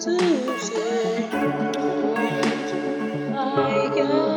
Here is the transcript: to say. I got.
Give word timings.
to 0.00 0.58
say. 0.60 1.30
I 3.34 3.92
got. 3.96 4.33